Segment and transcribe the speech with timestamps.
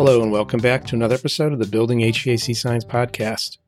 [0.00, 3.58] Hello, and welcome back to another episode of the Building HVAC Science Podcast.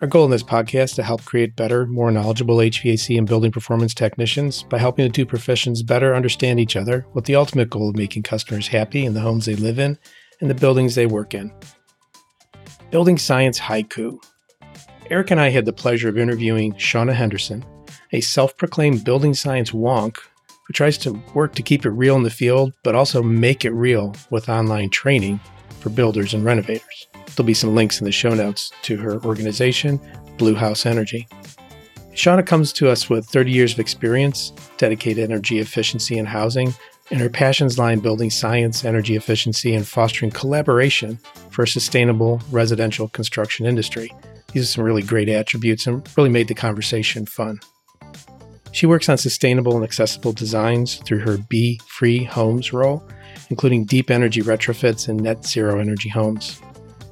[0.00, 3.50] Our goal in this podcast is to help create better, more knowledgeable HVAC and building
[3.50, 7.88] performance technicians by helping the two professions better understand each other with the ultimate goal
[7.88, 9.98] of making customers happy in the homes they live in
[10.40, 11.52] and the buildings they work in.
[12.92, 14.22] Building Science Haiku.
[15.10, 17.64] Eric and I had the pleasure of interviewing Shawna Henderson,
[18.12, 20.18] a self proclaimed building science wonk
[20.68, 23.72] who tries to work to keep it real in the field, but also make it
[23.72, 25.40] real with online training
[25.80, 27.08] for builders and renovators.
[27.34, 30.00] There'll be some links in the show notes to her organization,
[30.36, 31.26] Blue House Energy.
[32.12, 36.74] Shawna comes to us with 30 years of experience, dedicated energy efficiency in housing,
[37.10, 41.18] and her passions lie in building science, energy efficiency, and fostering collaboration
[41.50, 44.12] for a sustainable residential construction industry.
[44.52, 47.60] These are some really great attributes and really made the conversation fun.
[48.72, 53.02] She works on sustainable and accessible designs through her Bfreehomes role
[53.50, 56.60] including deep energy retrofits and net zero energy homes.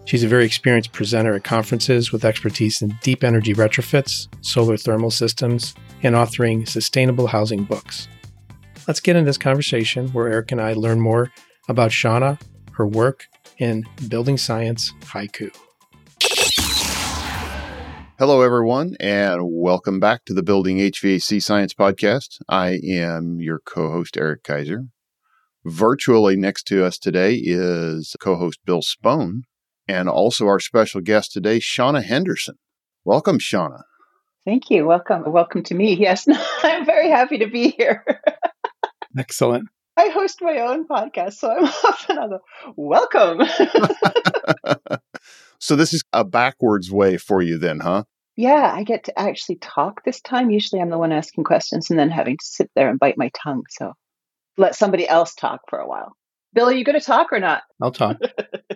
[0.06, 5.10] She's a very experienced presenter at conferences with expertise in deep energy retrofits, solar thermal
[5.10, 8.08] systems, and authoring sustainable housing books.
[8.86, 11.30] Let's get into this conversation where Eric and I learn more
[11.68, 12.40] about Shawna,
[12.72, 13.26] her work,
[13.58, 15.54] in building science haiku.
[18.18, 22.38] Hello, everyone, and welcome back to the Building HVAC Science Podcast.
[22.48, 24.86] I am your co host, Eric Kaiser.
[25.68, 29.42] Virtually next to us today is co host Bill Spohn
[29.86, 32.54] and also our special guest today, Shawna Henderson.
[33.04, 33.82] Welcome, Shawna.
[34.46, 34.86] Thank you.
[34.86, 35.30] Welcome.
[35.30, 35.92] Welcome to me.
[35.92, 36.26] Yes,
[36.62, 38.02] I'm very happy to be here.
[39.18, 39.68] Excellent.
[39.98, 42.38] I host my own podcast, so I'm often on the
[42.74, 43.42] welcome.
[45.60, 48.04] so this is a backwards way for you then, huh?
[48.36, 50.48] Yeah, I get to actually talk this time.
[50.48, 53.30] Usually I'm the one asking questions and then having to sit there and bite my
[53.34, 53.64] tongue.
[53.68, 53.92] So
[54.58, 56.16] let somebody else talk for a while.
[56.52, 57.62] Bill, are you going to talk or not?
[57.80, 58.18] I'll talk.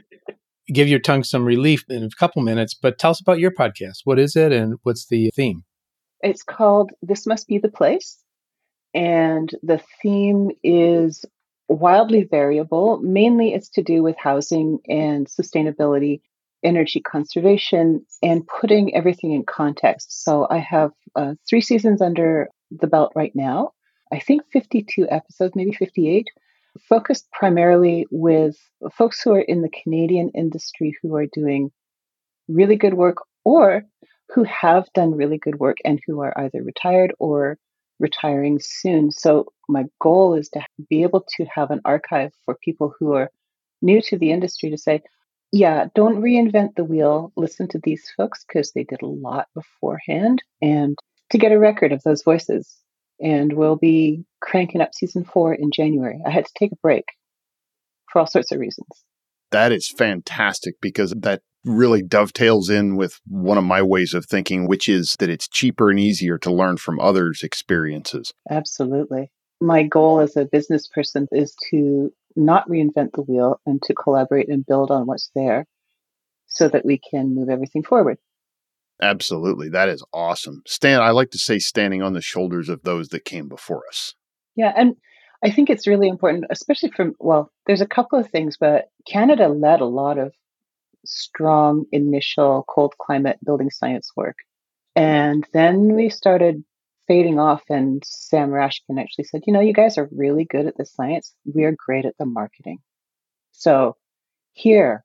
[0.73, 3.99] Give your tongue some relief in a couple minutes, but tell us about your podcast.
[4.05, 5.65] What is it and what's the theme?
[6.21, 8.19] It's called This Must Be the Place.
[8.95, 11.25] And the theme is
[11.69, 13.01] wildly variable.
[13.03, 16.21] Mainly, it's to do with housing and sustainability,
[16.63, 20.23] energy conservation, and putting everything in context.
[20.25, 23.73] So, I have uh, three seasons under the belt right now.
[24.13, 26.29] I think 52 episodes, maybe 58,
[26.89, 28.57] focused primarily with
[28.93, 31.71] folks who are in the Canadian industry who are doing
[32.49, 33.85] really good work or
[34.35, 37.59] who have done really good work and who are either retired or
[37.99, 39.11] retiring soon.
[39.11, 43.31] So, my goal is to be able to have an archive for people who are
[43.81, 45.03] new to the industry to say,
[45.53, 47.33] yeah, don't reinvent the wheel.
[47.37, 50.99] Listen to these folks because they did a lot beforehand and
[51.31, 52.82] to get a record of those voices
[53.23, 56.21] and we'll be cranking up season four in January.
[56.27, 57.05] I had to take a break
[58.11, 58.89] for all sorts of reasons.
[59.53, 64.67] That is fantastic because that really dovetails in with one of my ways of thinking,
[64.67, 68.33] which is that it's cheaper and easier to learn from others' experiences.
[68.51, 69.31] Absolutely.
[69.61, 74.49] My goal as a business person is to not reinvent the wheel and to collaborate
[74.49, 75.67] and build on what's there
[76.47, 78.19] so that we can move everything forward.
[79.01, 79.69] Absolutely.
[79.69, 80.63] That is awesome.
[80.67, 84.15] Stan, I like to say standing on the shoulders of those that came before us.
[84.55, 84.73] Yeah.
[84.77, 84.97] And
[85.43, 89.49] I think it's really important, especially from, well, there's a couple of things, but Canada
[89.49, 90.33] led a lot of
[91.05, 94.37] strong initial cold climate building science work.
[94.95, 96.63] And then we started
[97.09, 100.77] fading off, and Sam Rashkin actually said, you know, you guys are really good at
[100.77, 101.35] the science.
[101.53, 102.79] We are great at the marketing.
[103.51, 103.97] So
[104.53, 105.05] here,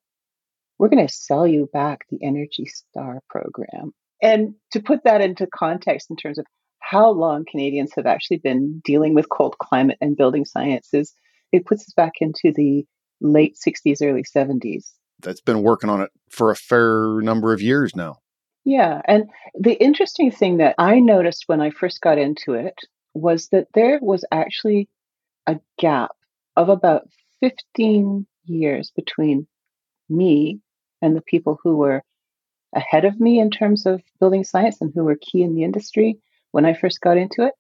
[0.80, 3.94] we're going to sell you back the Energy Star program.
[4.22, 6.46] And to put that into context in terms of
[6.80, 11.14] how long Canadians have actually been dealing with cold climate and building sciences,
[11.52, 12.86] it puts us back into the
[13.22, 14.92] late 60s, early 70s.
[15.22, 18.18] That's been working on it for a fair number of years now.
[18.64, 19.02] Yeah.
[19.06, 19.26] And
[19.60, 22.76] the interesting thing that I noticed when I first got into it
[23.14, 24.90] was that there was actually
[25.48, 26.12] a gap
[26.56, 27.08] of about
[27.40, 29.48] 15 years between
[30.10, 30.60] me
[31.02, 32.04] and the people who were
[32.76, 36.20] ahead of me in terms of building science and who were key in the industry
[36.52, 37.54] when I first got into it.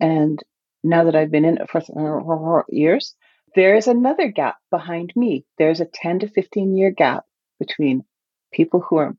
[0.00, 0.42] And
[0.82, 3.14] now that I've been in it for uh, years,
[3.54, 5.44] there is another gap behind me.
[5.58, 7.24] There's a 10 to 15 year gap
[7.58, 8.04] between
[8.52, 9.16] people who are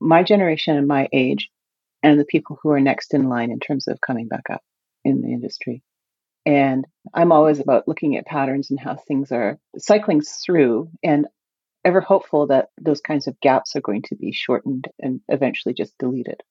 [0.00, 1.50] my generation and my age
[2.02, 4.62] and the people who are next in line in terms of coming back up
[5.04, 5.82] in the industry.
[6.46, 10.90] And I'm always about looking at patterns and how things are cycling through.
[11.02, 11.26] And
[11.84, 15.96] ever hopeful that those kinds of gaps are going to be shortened and eventually just
[15.98, 16.42] deleted.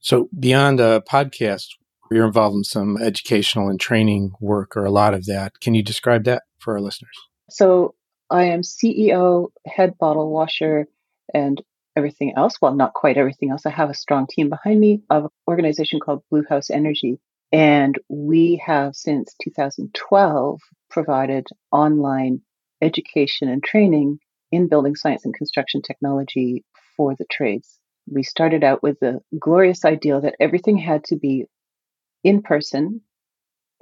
[0.00, 1.66] So, beyond a podcast,
[2.10, 5.60] you're involved in some educational and training work or a lot of that.
[5.60, 7.16] Can you describe that for our listeners?
[7.50, 7.94] So,
[8.30, 10.86] I am CEO, head bottle washer,
[11.32, 11.60] and
[11.96, 12.60] everything else.
[12.60, 13.66] Well, not quite everything else.
[13.66, 17.18] I have a strong team behind me of an organization called Blue House Energy.
[17.52, 20.60] And we have since 2012
[20.90, 22.40] provided online
[22.82, 24.18] education and training
[24.52, 26.64] in building science and construction technology
[26.96, 27.78] for the trades.
[28.08, 31.46] We started out with the glorious ideal that everything had to be
[32.22, 33.02] in person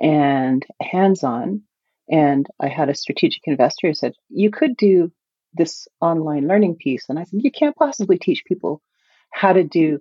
[0.00, 1.62] and hands on.
[2.10, 5.12] And I had a strategic investor who said, You could do
[5.52, 7.06] this online learning piece.
[7.08, 8.82] And I said, You can't possibly teach people
[9.30, 10.00] how to do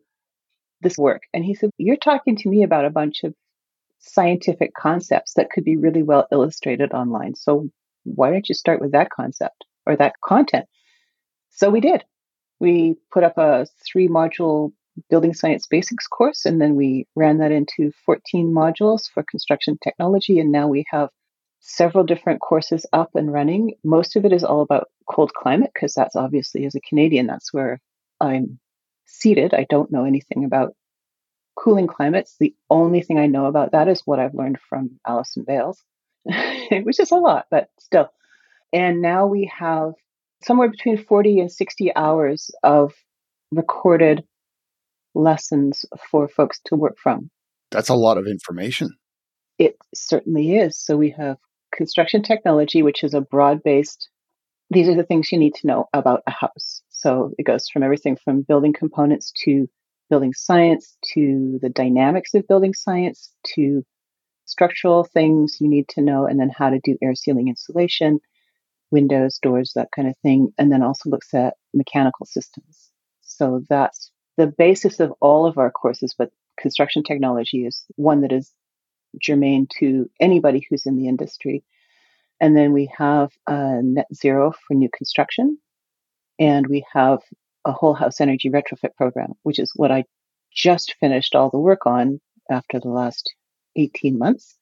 [0.82, 1.24] this work.
[1.34, 3.34] And he said, You're talking to me about a bunch of
[4.00, 7.36] scientific concepts that could be really well illustrated online.
[7.36, 7.70] So
[8.04, 10.66] why don't you start with that concept or that content?
[11.50, 12.04] So we did.
[12.60, 14.72] We put up a three module
[15.10, 20.40] building science basics course, and then we ran that into 14 modules for construction technology.
[20.40, 21.10] And now we have
[21.60, 23.74] several different courses up and running.
[23.84, 27.54] Most of it is all about cold climate, because that's obviously, as a Canadian, that's
[27.54, 27.80] where
[28.20, 28.60] I'm
[29.06, 29.54] seated.
[29.54, 30.74] I don't know anything about
[31.56, 32.36] cooling climates.
[32.40, 35.82] The only thing I know about that is what I've learned from Allison Bailes,
[36.26, 38.10] which is a lot, but still.
[38.74, 39.94] And now we have
[40.44, 42.94] somewhere between 40 and 60 hours of
[43.52, 44.24] recorded
[45.16, 47.30] lessons for folks to work from.
[47.72, 48.90] That's a lot of information.
[49.60, 50.78] It certainly is.
[50.78, 51.38] So we have
[51.74, 54.10] construction technology, which is a broad based,
[54.70, 56.82] these are the things you need to know about a house.
[56.90, 59.68] So it goes from everything from building components to
[60.10, 63.84] building science to the dynamics of building science to
[64.46, 68.20] structural things you need to know, and then how to do air sealing insulation,
[68.94, 70.54] windows, doors, that kind of thing.
[70.58, 72.92] And then also looks at mechanical systems.
[73.22, 78.32] So that's the basis of all of our courses, but construction technology is one that
[78.32, 78.54] is
[79.22, 81.64] germane to anybody who's in the industry.
[82.40, 85.58] And then we have a net zero for new construction,
[86.40, 87.20] and we have
[87.66, 90.04] a whole house energy retrofit program, which is what I
[90.54, 92.20] just finished all the work on
[92.52, 93.34] after the last
[93.76, 94.58] 18 months.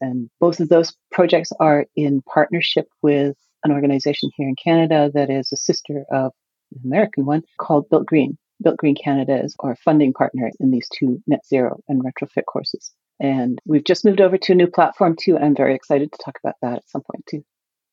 [0.00, 5.30] And both of those projects are in partnership with an organization here in Canada that
[5.30, 6.32] is a sister of
[6.72, 8.36] the American one called Built Green.
[8.62, 12.92] Built Green Canada is our funding partner in these two net zero and retrofit courses.
[13.20, 16.18] And we've just moved over to a new platform too, and I'm very excited to
[16.24, 17.42] talk about that at some point too.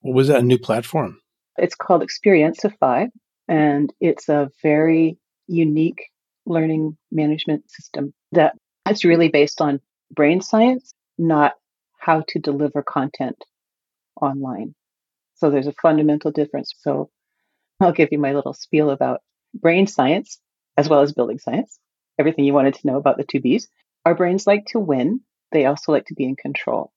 [0.02, 1.20] What was that new platform?
[1.58, 3.10] It's called Experientify,
[3.48, 5.18] and it's a very
[5.48, 6.10] unique
[6.46, 8.56] learning management system that
[8.90, 9.80] is really based on
[10.14, 11.54] brain science, not
[12.04, 13.38] how to deliver content
[14.22, 14.76] online.
[15.36, 16.74] So there's a fundamental difference.
[16.80, 17.10] So
[17.80, 19.22] I'll give you my little spiel about
[19.54, 20.40] brain science
[20.78, 21.80] as well as building science,
[22.20, 23.68] everything you wanted to know about the two Bs.
[24.06, 25.22] Our brains like to win,
[25.52, 26.92] they also like to be in control.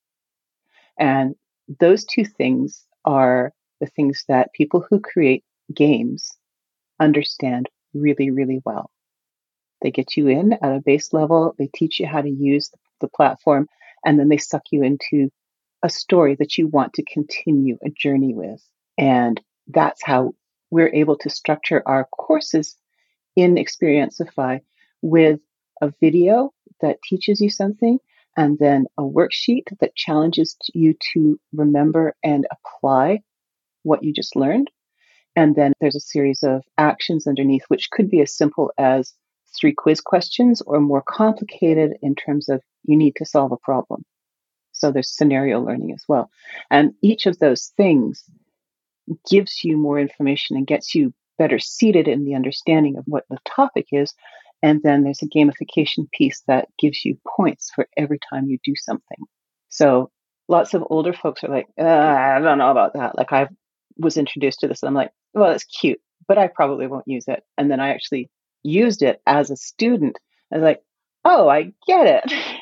[0.98, 1.34] And
[1.80, 6.36] those two things are the things that people who create games
[6.98, 8.90] understand really, really well.
[9.82, 12.70] They get you in at a base level, they teach you how to use
[13.00, 13.68] the platform,
[14.06, 15.30] and then they suck you into
[15.82, 18.62] a story that you want to continue a journey with.
[18.96, 20.34] And that's how
[20.70, 22.76] we're able to structure our courses
[23.34, 24.60] in Experientify
[25.02, 25.40] with
[25.82, 27.98] a video that teaches you something
[28.36, 33.20] and then a worksheet that challenges you to remember and apply
[33.82, 34.70] what you just learned.
[35.34, 39.12] And then there's a series of actions underneath, which could be as simple as
[39.58, 44.04] three quiz questions or more complicated in terms of you need to solve a problem.
[44.72, 46.30] So there's scenario learning as well.
[46.70, 48.24] And each of those things
[49.28, 53.38] gives you more information and gets you better seated in the understanding of what the
[53.44, 54.14] topic is.
[54.62, 58.74] And then there's a gamification piece that gives you points for every time you do
[58.76, 59.18] something.
[59.68, 60.10] So
[60.48, 63.16] lots of older folks are like, uh, I don't know about that.
[63.16, 63.48] Like I
[63.98, 67.24] was introduced to this and I'm like, well, it's cute, but I probably won't use
[67.28, 67.42] it.
[67.58, 68.30] And then I actually
[68.62, 70.18] used it as a student.
[70.52, 70.82] I was like,
[71.24, 72.32] oh, I get it.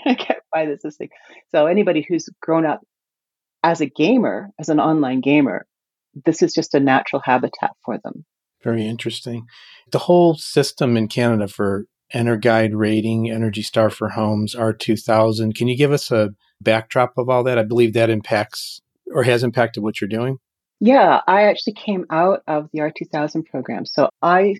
[0.54, 1.08] Why this is thing.
[1.50, 2.80] So anybody who's grown up
[3.64, 5.66] as a gamer, as an online gamer,
[6.24, 8.24] this is just a natural habitat for them.
[8.62, 9.46] Very interesting.
[9.90, 15.56] The whole system in Canada for EnerGuide rating, Energy Star for homes, R2000.
[15.56, 16.30] Can you give us a
[16.60, 17.58] backdrop of all that?
[17.58, 18.80] I believe that impacts
[19.12, 20.38] or has impacted what you're doing.
[20.78, 23.86] Yeah, I actually came out of the R2000 program.
[23.86, 24.56] So I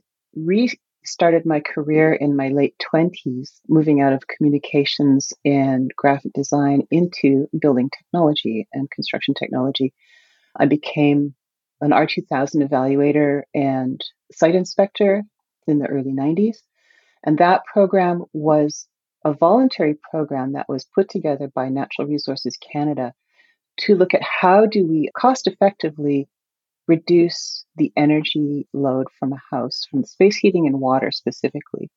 [1.04, 7.46] restarted my career in my late 20s, moving out of communications and graphic design into
[7.60, 9.92] building technology and construction technology.
[10.56, 11.34] I became
[11.82, 14.00] an R2000 evaluator and
[14.32, 15.22] site inspector
[15.66, 16.56] in the early 90s.
[17.22, 18.86] And that program was
[19.26, 23.12] a voluntary program that was put together by Natural Resources Canada
[23.80, 26.28] to look at how do we cost effectively
[26.86, 31.90] reduce the energy load from a house, from space heating and water specifically,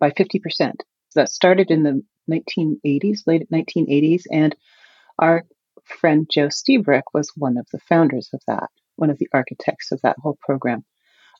[0.00, 0.40] by 50%.
[0.60, 4.56] So that started in the 1980s, late 1980s, and
[5.18, 5.44] our
[5.84, 10.00] friend Joe Lstiburek was one of the founders of that, one of the architects of
[10.02, 10.84] that whole program.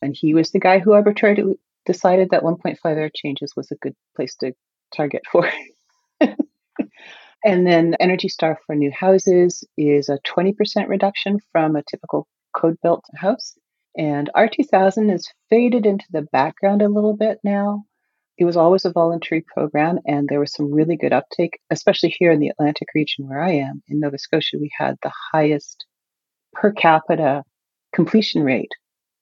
[0.00, 3.94] And he was the guy who arbitrarily decided that 1.5 air changes was a good
[4.16, 4.52] place to
[4.94, 5.48] target for.
[6.20, 10.54] and then Energy Star for new houses is a 20%
[10.88, 13.54] reduction from a typical code built house.
[13.96, 17.84] And R2000 has faded into the background a little bit now.
[18.38, 22.32] It was always a voluntary program, and there was some really good uptake, especially here
[22.32, 23.82] in the Atlantic region where I am.
[23.88, 25.84] In Nova Scotia, we had the highest
[26.54, 27.44] per capita
[27.94, 28.72] completion rate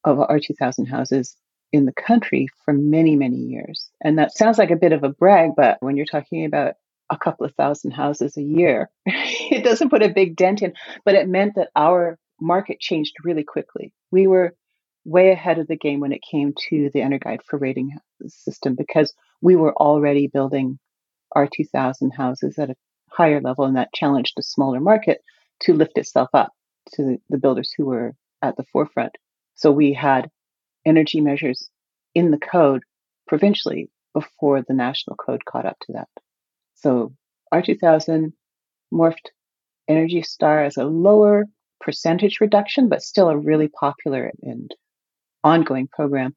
[0.05, 1.37] of R2000 houses
[1.73, 3.91] in the country for many, many years.
[4.03, 6.75] And that sounds like a bit of a brag, but when you're talking about
[7.11, 10.73] a couple of thousand houses a year, it doesn't put a big dent in,
[11.05, 13.93] but it meant that our market changed really quickly.
[14.11, 14.55] We were
[15.05, 19.15] way ahead of the game when it came to the EnerGuide for rating system because
[19.41, 20.79] we were already building
[21.37, 22.77] R2000 houses at a
[23.11, 25.21] higher level and that challenged the smaller market
[25.61, 26.53] to lift itself up
[26.95, 29.17] to the builders who were at the forefront.
[29.55, 30.31] So we had
[30.87, 31.69] energy measures
[32.15, 32.83] in the code
[33.27, 36.09] provincially before the national code caught up to that.
[36.75, 37.15] So
[37.53, 38.33] R2000
[38.93, 39.29] morphed
[39.89, 41.47] Energy Star as a lower
[41.81, 44.71] percentage reduction, but still a really popular and
[45.43, 46.35] ongoing program.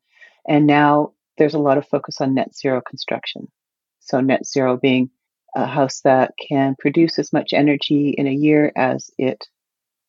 [0.48, 3.48] And now there's a lot of focus on net zero construction.
[4.00, 5.10] So net zero being
[5.56, 9.48] a house that can produce as much energy in a year as it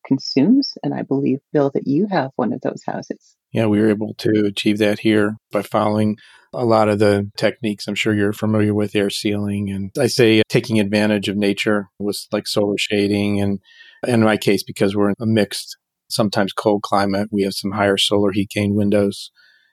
[0.05, 0.73] consumes.
[0.83, 3.35] And I believe, Bill, that you have one of those houses.
[3.51, 6.17] Yeah, we were able to achieve that here by following
[6.53, 9.69] a lot of the techniques I'm sure you're familiar with air sealing.
[9.69, 13.41] And I say taking advantage of nature with like solar shading.
[13.41, 13.59] And
[14.07, 15.77] in my case, because we're in a mixed,
[16.09, 19.31] sometimes cold climate, we have some higher solar heat gain windows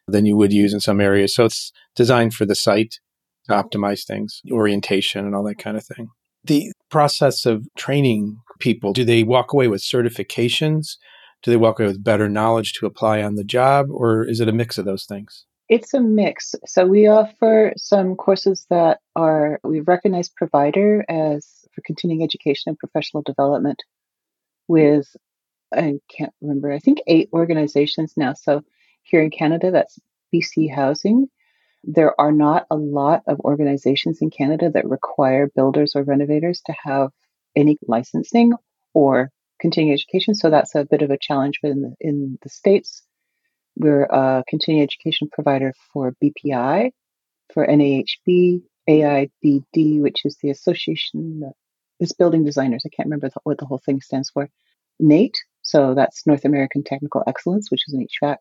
[0.08, 1.34] than you would use in some areas.
[1.34, 2.96] So it's designed for the site
[3.48, 6.08] to optimize things, orientation, and all that kind of thing.
[6.44, 10.96] The process of training people, do they walk away with certifications?
[11.42, 14.48] Do they walk away with better knowledge to apply on the job, or is it
[14.48, 15.46] a mix of those things?
[15.68, 16.54] It's a mix.
[16.66, 22.78] So we offer some courses that are we recognize provider as for continuing education and
[22.78, 23.78] professional development
[24.68, 25.06] with
[25.74, 28.34] I can't remember, I think eight organizations now.
[28.34, 28.62] So
[29.02, 29.98] here in Canada, that's
[30.34, 31.28] BC Housing.
[31.84, 36.74] There are not a lot of organizations in Canada that require builders or renovators to
[36.84, 37.10] have
[37.56, 38.52] any licensing
[38.94, 40.34] or continuing education.
[40.34, 43.02] So that's a bit of a challenge in the, in the States.
[43.76, 46.90] We're a continuing education provider for BPI,
[47.52, 51.52] for NAHB, AIBD, which is the Association
[52.02, 52.82] it's Building Designers.
[52.84, 54.48] I can't remember what the whole thing stands for.
[54.98, 58.36] NATE, so that's North American Technical Excellence, which is an HVAC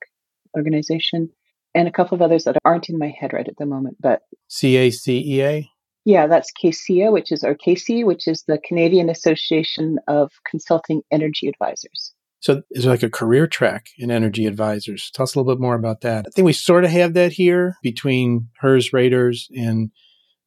[0.58, 1.30] organization,
[1.74, 3.98] and a couple of others that aren't in my head right at the moment.
[4.00, 5.68] But CACEA?
[6.03, 11.48] Yeah, that's CACEA, which is, or CACE, which is the Canadian Association of Consulting Energy
[11.48, 12.13] Advisors.
[12.39, 15.12] So it's like a career track in energy advisors.
[15.13, 16.25] Tell us a little bit more about that.
[16.25, 19.91] I think we sort of have that here between HERS Raters and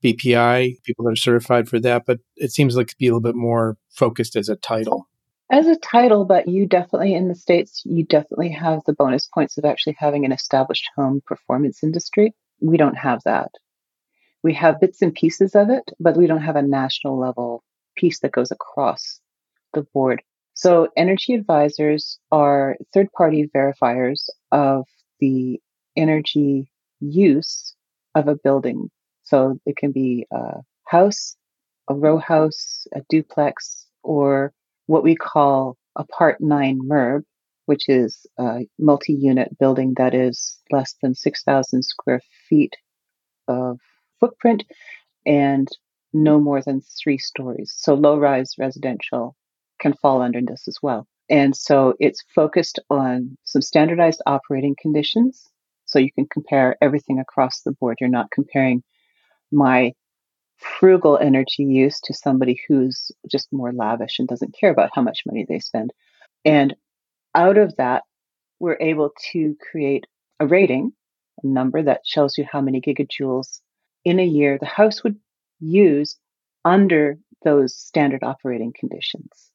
[0.05, 3.21] BPI, people that are certified for that, but it seems like to be a little
[3.21, 5.09] bit more focused as a title.
[5.51, 9.59] As a title, but you definitely in the States, you definitely have the bonus points
[9.59, 12.35] of actually having an established home performance industry.
[12.61, 13.51] We don't have that
[14.45, 17.65] we have bits and pieces of it, but we don't have a national level
[17.97, 19.19] piece that goes across
[19.73, 20.23] the board.
[20.53, 24.85] So energy advisors are third party verifiers of
[25.19, 25.61] the
[25.97, 26.71] energy
[27.01, 27.75] use
[28.15, 28.91] of a building.
[29.25, 31.37] So it can be a house,
[31.89, 34.53] a row house, a duplex, or
[34.87, 37.23] what we call a part nine MURB,
[37.67, 42.75] which is a multi unit building that is less than 6,000 square feet
[43.49, 43.79] of
[44.21, 44.65] footprint
[45.27, 45.69] and
[46.13, 47.73] no more than three stories.
[47.77, 49.37] So low rise residential
[49.81, 51.07] can fall under this as well.
[51.31, 55.49] And so it's focused on some standardized operating conditions.
[55.87, 57.99] So you can compare everything across the board.
[58.01, 58.83] You're not comparing
[59.53, 59.93] my
[60.57, 65.23] frugal energy use to somebody who's just more lavish and doesn't care about how much
[65.27, 65.93] money they spend.
[66.45, 66.75] And
[67.35, 68.05] out of that,
[68.61, 70.07] we're able to create
[70.41, 70.93] a rating,
[71.43, 73.61] a number that shows you how many gigajoules
[74.05, 75.17] in a year the house would
[75.61, 76.17] use
[76.65, 79.51] under those standard operating conditions.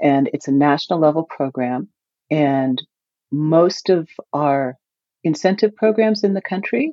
[0.00, 1.88] And it's a national level program.
[2.30, 2.80] And
[3.32, 4.76] most of our
[5.24, 6.92] incentive programs in the country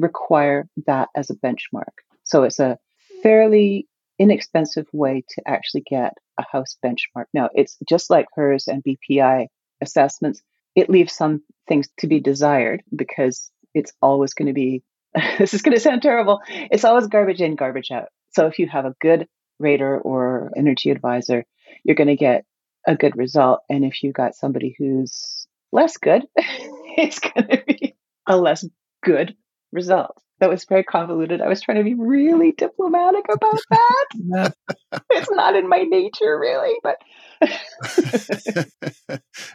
[0.00, 1.94] require that as a benchmark.
[2.24, 2.78] So it's a
[3.22, 3.86] fairly
[4.18, 7.26] inexpensive way to actually get a house benchmark.
[7.32, 9.46] Now, it's just like HERS and BPI
[9.80, 10.42] assessments.
[10.76, 14.82] it leaves some things to be desired because it's always going to be,
[15.38, 16.40] this is going to sound terrible.
[16.48, 18.08] It's always garbage in, garbage out.
[18.32, 19.26] So if you have a good
[19.58, 21.44] rater or energy advisor,
[21.82, 22.44] you're going to get
[22.86, 23.60] a good result.
[23.68, 28.64] And if you've got somebody who's less good, it's going to be a less
[29.02, 29.34] good
[29.72, 30.22] result.
[30.40, 31.40] That was very convoluted.
[31.42, 34.54] I was trying to be really diplomatic about that.
[35.10, 36.96] it's not in my nature, really, but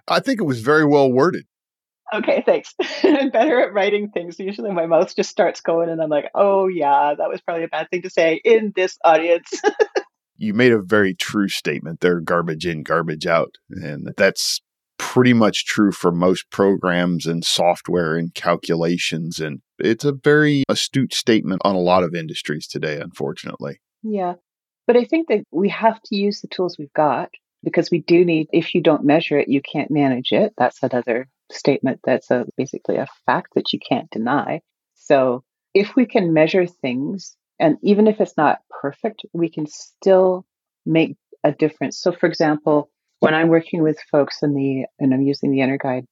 [0.08, 1.46] I think it was very well worded.
[2.14, 2.76] Okay, thanks.
[3.04, 4.40] I'm better at writing things.
[4.40, 7.68] Usually my mouth just starts going and I'm like, oh, yeah, that was probably a
[7.68, 9.62] bad thing to say in this audience.
[10.38, 13.56] you made a very true statement there garbage in, garbage out.
[13.72, 14.62] And that's
[14.98, 19.40] pretty much true for most programs and software and calculations.
[19.40, 23.80] And it's a very astute statement on a lot of industries today, unfortunately.
[24.04, 24.36] Yeah.
[24.88, 27.30] But I think that we have to use the tools we've got
[27.64, 30.54] because we do need, if you don't measure it, you can't manage it.
[30.58, 34.62] That's another statement that's a, basically a fact that you can't deny.
[34.94, 40.46] So if we can measure things, and even if it's not perfect, we can still
[40.86, 42.00] make a difference.
[42.00, 42.90] So, for example,
[43.20, 46.06] when I'm working with folks in the, and I'm using the EnerGuide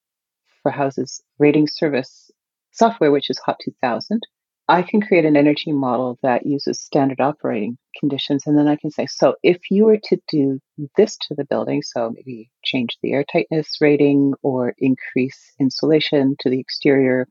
[0.63, 2.31] for houses rating service
[2.73, 4.21] software, which is HOT 2000,
[4.69, 8.43] I can create an energy model that uses standard operating conditions.
[8.45, 10.59] And then I can say, so if you were to do
[10.95, 16.49] this to the building, so maybe change the air tightness rating or increase insulation to
[16.49, 17.27] the exterior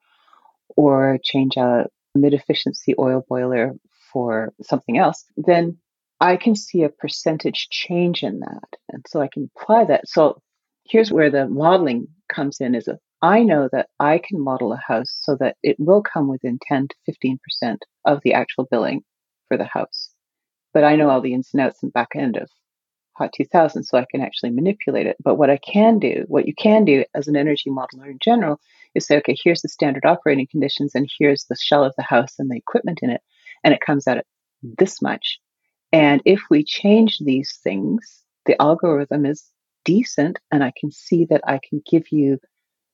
[0.76, 3.72] or change a mid efficiency oil boiler
[4.12, 5.78] for something else, then
[6.20, 8.68] I can see a percentage change in that.
[8.90, 10.06] And so I can apply that.
[10.06, 10.40] So
[10.84, 14.80] here's where the modeling comes in is a I know that I can model a
[14.84, 19.04] house so that it will come within 10 to 15% of the actual billing
[19.46, 20.10] for the house.
[20.74, 22.50] But I know all the ins and outs and back end of
[23.12, 25.16] HOT 2000, so I can actually manipulate it.
[25.22, 28.58] But what I can do, what you can do as an energy modeler in general,
[28.96, 32.34] is say, okay, here's the standard operating conditions, and here's the shell of the house
[32.38, 33.20] and the equipment in it,
[33.62, 34.26] and it comes out at
[34.62, 35.38] this much.
[35.92, 39.44] And if we change these things, the algorithm is
[39.84, 42.38] decent, and I can see that I can give you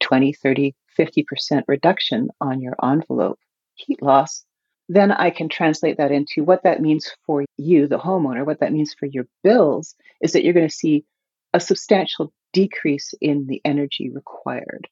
[0.01, 3.39] 20, 30, 50% reduction on your envelope
[3.75, 4.45] heat loss,
[4.89, 8.73] then I can translate that into what that means for you, the homeowner, what that
[8.73, 11.05] means for your bills is that you're going to see
[11.53, 14.89] a substantial decrease in the energy required.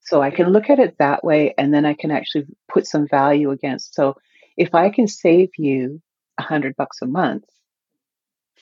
[0.00, 3.06] So I can look at it that way and then I can actually put some
[3.06, 3.94] value against.
[3.94, 4.16] So
[4.56, 6.02] if I can save you
[6.38, 7.44] a hundred bucks a month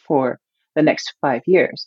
[0.06, 0.38] for
[0.74, 1.86] the next five years,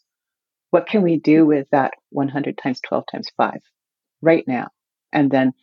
[0.71, 3.61] what can we do with that 100 times 12 times five?
[4.21, 4.69] right now.
[5.11, 5.53] And then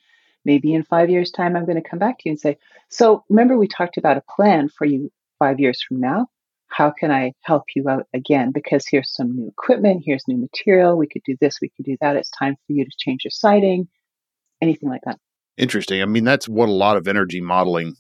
[0.44, 2.59] maybe in five years' time, I'm going to come back to you and say,
[2.90, 6.27] So remember, we talked about a plan for you five years from now.
[6.68, 8.53] How can I help you out again?
[8.53, 10.99] Because here's some new equipment, here's new material.
[10.99, 12.16] We could do this, we could do that.
[12.16, 13.88] It's time for you to change your siding,
[14.61, 15.18] anything like that.
[15.57, 16.03] Interesting.
[16.03, 17.94] I mean, that's what a lot of energy modeling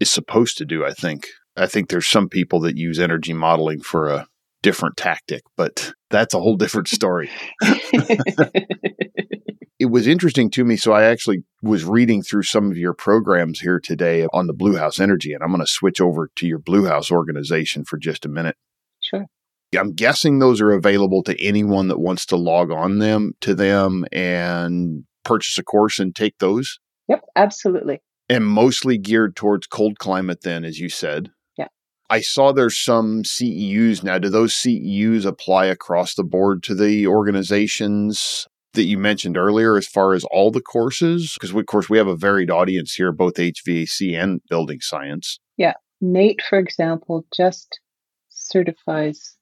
[0.00, 1.26] is supposed to do, I think.
[1.56, 4.26] I think there's some people that use energy modeling for a
[4.62, 7.30] different tactic, but that's a whole different story.
[9.78, 10.76] it was interesting to me.
[10.76, 14.76] So I actually was reading through some of your programs here today on the Blue
[14.76, 18.24] House Energy, and I'm going to switch over to your Blue House organization for just
[18.24, 18.56] a minute.
[19.00, 19.26] Sure.
[19.78, 24.04] I'm guessing those are available to anyone that wants to log on them to them
[24.12, 26.80] and purchase a course and take those.
[27.08, 28.00] Yep, absolutely.
[28.28, 31.30] And mostly geared towards cold climate, then, as you said.
[32.10, 34.18] I saw there's some CEUs now.
[34.18, 38.46] Do those CEUs apply across the board to the organizations?
[38.74, 41.34] that you mentioned earlier as far as all the courses?
[41.34, 45.40] Because, of course, we have a varied audience here, both HVAC and building science.
[45.56, 45.74] Yeah.
[46.00, 47.80] NATE, for example, just
[48.28, 49.36] certifies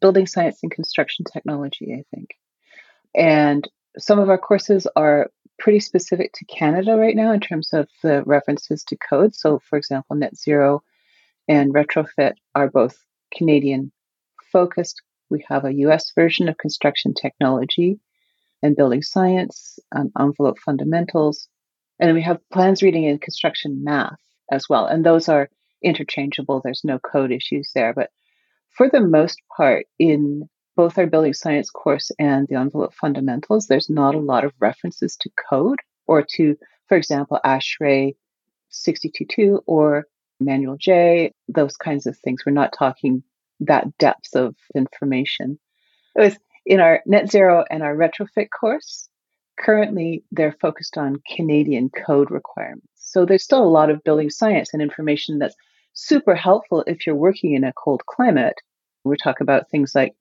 [0.00, 2.30] building science and construction technology, I think.
[3.14, 7.86] And some of our courses are pretty specific to Canada right now in terms of
[8.02, 9.34] the references to code.
[9.34, 10.82] So, for example, Net Zero
[11.50, 12.96] and Retrofit are both
[13.36, 13.90] Canadian
[14.52, 15.02] focused.
[15.30, 17.98] We have a US version of construction technology
[18.62, 21.48] and building science, um, envelope fundamentals.
[21.98, 24.20] And we have plans reading and construction math
[24.52, 24.86] as well.
[24.86, 25.50] And those are
[25.82, 26.60] interchangeable.
[26.62, 27.92] There's no code issues there.
[27.94, 28.10] But
[28.76, 33.90] for the most part, in both our building science course and the envelope fundamentals, there's
[33.90, 38.14] not a lot of references to code or to, for example, ASHRAE
[38.68, 40.06] 622 or
[40.40, 42.44] Manual J, those kinds of things.
[42.44, 43.22] We're not talking
[43.60, 45.58] that depth of information.
[46.16, 49.08] It was in our net zero and our retrofit course,
[49.58, 52.88] currently they're focused on Canadian code requirements.
[52.96, 55.56] So there's still a lot of building science and information that's
[55.94, 58.54] super helpful if you're working in a cold climate.
[59.04, 60.14] We're talking about things like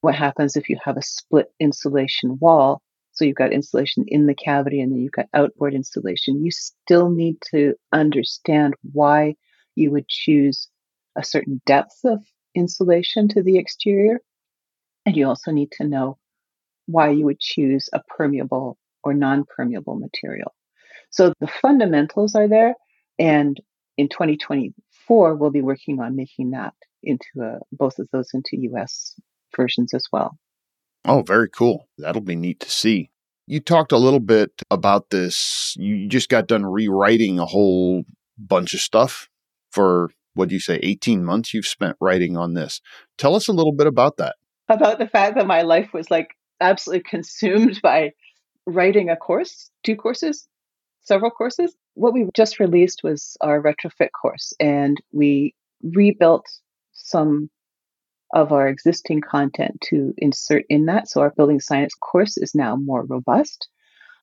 [0.00, 2.82] what happens if you have a split insulation wall
[3.12, 6.44] So you've got insulation in the cavity and then you've got outboard insulation.
[6.44, 9.36] You still need to understand why
[9.74, 10.68] you would choose
[11.16, 12.22] a certain depth of
[12.54, 14.20] insulation to the exterior.
[15.04, 16.18] And you also need to know
[16.86, 20.54] why you would choose a permeable or non permeable material.
[21.10, 22.74] So the fundamentals are there.
[23.18, 23.60] And
[23.98, 29.14] in 2024, we'll be working on making that into a, both of those into US
[29.54, 30.38] versions as well.
[31.04, 31.88] Oh, very cool.
[31.98, 33.10] That'll be neat to see.
[33.46, 35.74] You talked a little bit about this.
[35.76, 38.04] You just got done rewriting a whole
[38.38, 39.28] bunch of stuff
[39.72, 42.80] for what do you say, 18 months you've spent writing on this.
[43.18, 44.36] Tell us a little bit about that.
[44.68, 46.30] About the fact that my life was like
[46.60, 48.12] absolutely consumed by
[48.66, 50.48] writing a course, two courses,
[51.02, 51.74] several courses.
[51.94, 56.46] What we just released was our retrofit course, and we rebuilt
[56.92, 57.50] some
[58.32, 61.08] of our existing content to insert in that.
[61.08, 63.68] So our building science course is now more robust.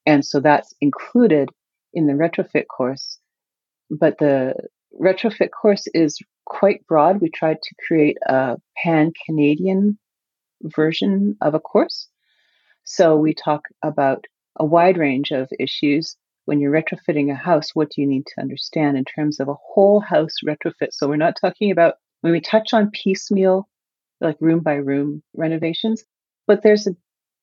[0.06, 1.50] And so that's included
[1.94, 3.20] in the retrofit course.
[3.92, 4.56] But the
[5.00, 7.22] retrofit course is quite broad.
[7.22, 9.98] We tried to create a pan Canadian
[10.64, 12.08] version of a course.
[12.84, 14.26] So we talk about
[14.56, 16.16] a wide range of issues.
[16.46, 19.54] When you're retrofitting a house, what do you need to understand in terms of a
[19.54, 20.92] whole house retrofit?
[20.92, 23.70] So we're not talking about when we touch on piecemeal
[24.20, 26.04] like room by room renovations.
[26.48, 26.96] But there's a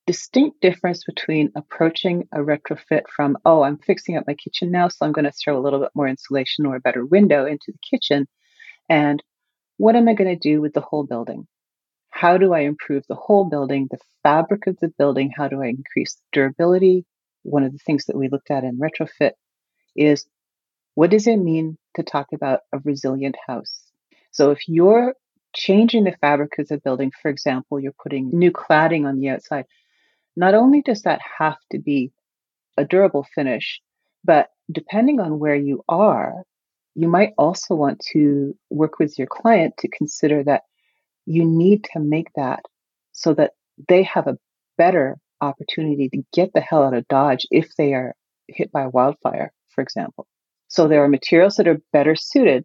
[0.06, 5.04] distinct difference between approaching a retrofit from, oh, I'm fixing up my kitchen now, so
[5.04, 7.78] I'm going to throw a little bit more insulation or a better window into the
[7.90, 8.26] kitchen.
[8.88, 9.22] And
[9.78, 11.46] what am I going to do with the whole building?
[12.10, 15.32] How do I improve the whole building, the fabric of the building?
[15.36, 17.04] How do I increase durability?
[17.42, 19.32] One of the things that we looked at in retrofit
[19.94, 20.24] is
[20.94, 23.80] what does it mean to talk about a resilient house?
[24.30, 25.14] So if you're
[25.54, 29.66] changing the fabric of the building, for example, you're putting new cladding on the outside,
[30.36, 32.12] not only does that have to be
[32.76, 33.80] a durable finish,
[34.24, 36.42] but depending on where you are,
[36.94, 40.62] you might also want to work with your client to consider that
[41.26, 42.60] you need to make that
[43.12, 43.52] so that
[43.88, 44.38] they have a
[44.78, 48.14] better opportunity to get the hell out of Dodge if they are
[48.48, 50.26] hit by a wildfire, for example.
[50.68, 52.64] So there are materials that are better suited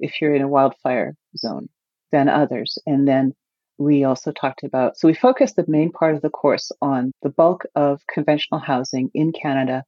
[0.00, 1.68] if you're in a wildfire zone
[2.12, 2.78] than others.
[2.86, 3.34] And then
[3.78, 7.28] we also talked about, so we focused the main part of the course on the
[7.28, 9.84] bulk of conventional housing in Canada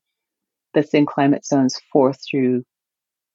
[0.75, 2.65] that's in climate zones four through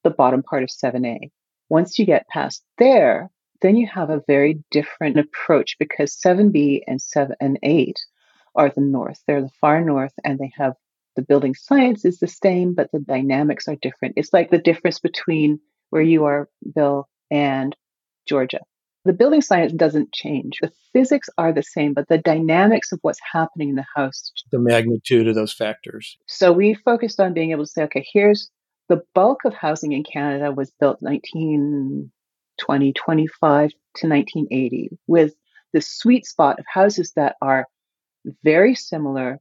[0.03, 1.31] the bottom part of 7A.
[1.69, 3.29] Once you get past there,
[3.61, 7.97] then you have a very different approach because 7B and 7 and 8
[8.55, 9.21] are the north.
[9.25, 10.73] They're the far north and they have
[11.15, 14.15] the building science is the same, but the dynamics are different.
[14.17, 17.75] It's like the difference between where you are, Bill, and
[18.27, 18.61] Georgia.
[19.05, 20.59] The building science doesn't change.
[20.61, 24.31] The physics are the same, but the dynamics of what's happening in the house.
[24.51, 26.17] The magnitude of those factors.
[26.27, 28.49] So we focused on being able to say, okay, here's
[28.89, 35.33] the bulk of housing in Canada was built 1920, 25 to 1980 with
[35.73, 37.67] the sweet spot of houses that are
[38.43, 39.39] very similar,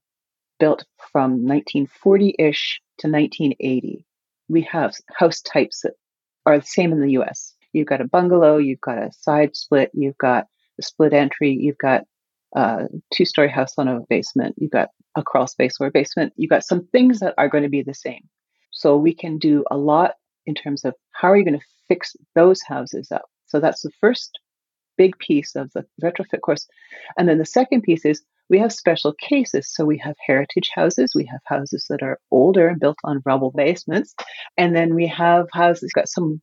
[0.59, 4.07] built from 1940 ish to 1980.
[4.49, 5.95] We have house types that
[6.47, 7.52] are the same in the US.
[7.73, 10.47] You've got a bungalow, you've got a side split, you've got
[10.79, 12.05] a split entry, you've got
[12.55, 16.33] a two story house on a basement, you've got a crawl space or a basement,
[16.37, 18.29] you've got some things that are going to be the same.
[18.71, 20.15] So we can do a lot
[20.47, 23.25] in terms of how are you going to fix those houses up.
[23.47, 24.39] So that's the first
[24.97, 26.67] big piece of the retrofit course.
[27.17, 29.73] And then the second piece is we have special cases.
[29.73, 33.53] So we have heritage houses, we have houses that are older and built on rubble
[33.55, 34.15] basements,
[34.59, 36.41] and then we have houses got some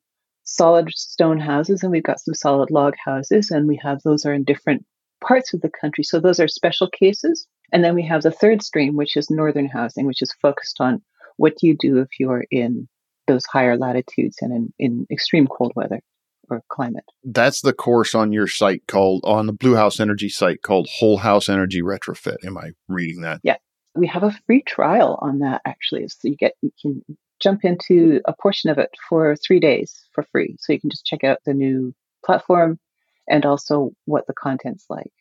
[0.49, 4.33] solid stone houses and we've got some solid log houses and we have those are
[4.33, 4.83] in different
[5.25, 6.03] parts of the country.
[6.03, 7.47] So those are special cases.
[7.71, 11.01] And then we have the third stream which is northern housing which is focused on
[11.37, 12.87] what do you do if you're in
[13.27, 16.01] those higher latitudes and in, in extreme cold weather
[16.49, 17.05] or climate.
[17.23, 21.17] That's the course on your site called on the blue house energy site called whole
[21.17, 22.43] house energy retrofit.
[22.43, 23.39] Am i reading that?
[23.43, 23.57] Yeah.
[23.95, 27.03] We have a free trial on that actually so you get you can
[27.41, 30.55] jump into a portion of it for three days for free.
[30.59, 31.93] So you can just check out the new
[32.25, 32.79] platform
[33.27, 35.11] and also what the content's like.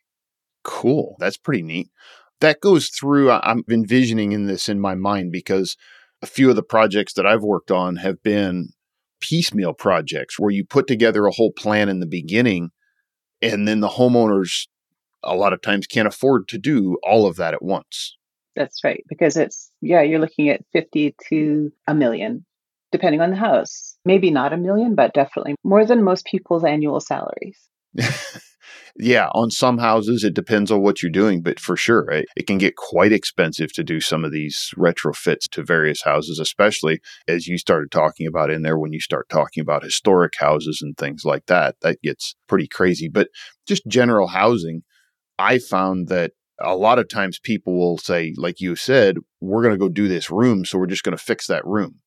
[0.64, 1.16] Cool.
[1.18, 1.88] That's pretty neat.
[2.40, 5.76] That goes through, I'm envisioning in this in my mind because
[6.22, 8.70] a few of the projects that I've worked on have been
[9.20, 12.70] piecemeal projects where you put together a whole plan in the beginning
[13.42, 14.66] and then the homeowners
[15.22, 18.16] a lot of times can't afford to do all of that at once.
[18.58, 19.04] That's right.
[19.08, 22.44] Because it's, yeah, you're looking at 50 to a million,
[22.90, 23.96] depending on the house.
[24.04, 27.56] Maybe not a million, but definitely more than most people's annual salaries.
[28.96, 32.48] yeah, on some houses, it depends on what you're doing, but for sure, it, it,
[32.48, 37.46] can get quite expensive to do some of these retrofits to various houses, especially as
[37.46, 41.24] you started talking about in there when you start talking about historic houses and things
[41.24, 41.76] like that.
[41.82, 43.08] That gets pretty crazy.
[43.08, 43.28] But
[43.68, 44.82] just general housing,
[45.38, 49.74] I found that a lot of times people will say, like you said, we're going
[49.74, 52.00] to go do this room, so we're just going to fix that room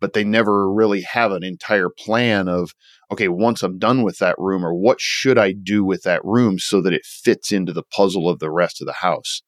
[0.00, 2.72] but they never really have an entire plan of,
[3.10, 6.58] okay, once I'm done with that room, or what should I do with that room
[6.58, 9.42] so that it fits into the puzzle of the rest of the house?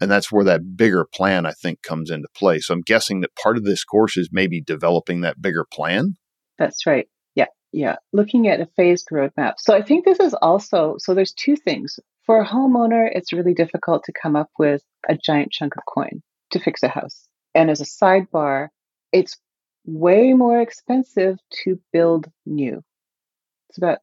[0.00, 2.60] And that's where that bigger plan, I think, comes into play.
[2.60, 6.14] So I'm guessing that part of this course is maybe developing that bigger plan.
[6.56, 7.08] That's right.
[7.34, 7.46] Yeah.
[7.72, 7.96] Yeah.
[8.12, 9.54] Looking at a phased roadmap.
[9.58, 11.98] So I think this is also, so there's two things.
[12.28, 16.22] For a homeowner, it's really difficult to come up with a giant chunk of coin
[16.50, 17.26] to fix a house.
[17.54, 18.68] And as a sidebar,
[19.12, 19.38] it's
[19.86, 22.82] way more expensive to build new.
[23.70, 24.00] It's about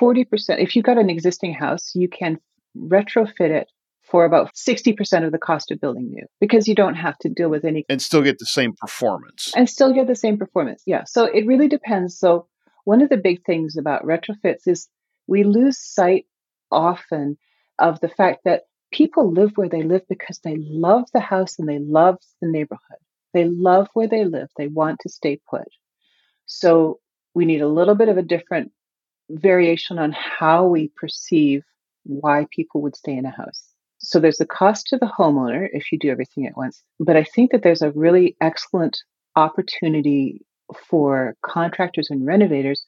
[0.00, 0.24] 40%.
[0.58, 2.38] If you've got an existing house, you can
[2.74, 3.68] retrofit it
[4.04, 7.50] for about 60% of the cost of building new because you don't have to deal
[7.50, 7.84] with any.
[7.90, 9.52] And still get the same performance.
[9.54, 10.82] And still get the same performance.
[10.86, 11.04] Yeah.
[11.04, 12.18] So it really depends.
[12.18, 12.46] So,
[12.84, 14.88] one of the big things about retrofits is
[15.26, 16.24] we lose sight
[16.70, 17.36] often
[17.78, 18.62] of the fact that
[18.92, 22.98] people live where they live because they love the house and they love the neighborhood.
[23.34, 24.48] They love where they live.
[24.56, 25.68] They want to stay put.
[26.46, 27.00] So
[27.34, 28.72] we need a little bit of a different
[29.28, 31.62] variation on how we perceive
[32.04, 33.74] why people would stay in a house.
[33.98, 36.82] So there's the cost to the homeowner if you do everything at once.
[37.00, 38.98] But I think that there's a really excellent
[39.34, 40.42] opportunity
[40.88, 42.84] for contractors and renovators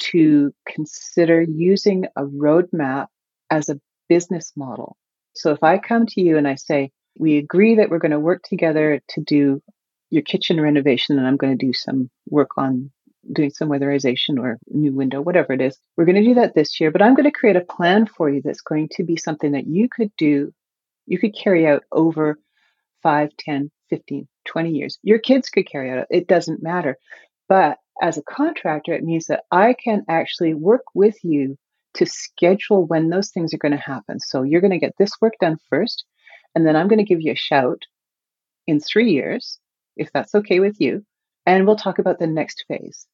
[0.00, 3.06] to consider using a roadmap
[3.50, 4.96] as a business model.
[5.34, 8.20] So if I come to you and I say, we agree that we're going to
[8.20, 9.62] work together to do
[10.10, 12.90] your kitchen renovation and I'm going to do some work on
[13.32, 15.78] doing some weatherization or new window, whatever it is.
[15.96, 18.30] We're going to do that this year, but I'm going to create a plan for
[18.30, 20.52] you that's going to be something that you could do,
[21.06, 22.38] you could carry out over
[23.02, 24.98] 5, 10, 15, 20 years.
[25.02, 26.96] Your kids could carry out, it doesn't matter.
[27.48, 31.58] But as a contractor, it means that I can actually work with you
[31.94, 34.20] to schedule when those things are going to happen.
[34.20, 36.04] So you're going to get this work done first,
[36.54, 37.82] and then I'm going to give you a shout
[38.66, 39.58] in three years
[39.96, 41.04] if that's okay with you.
[41.46, 43.06] And we'll talk about the next phase.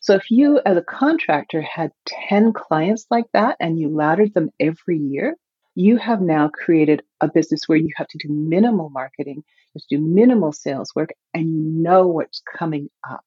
[0.00, 1.92] So if you, as a contractor, had
[2.28, 5.36] 10 clients like that and you laddered them every year,
[5.74, 9.42] you have now created a business where you have to do minimal marketing, you
[9.74, 13.22] have to do minimal sales work, and you know what's coming up.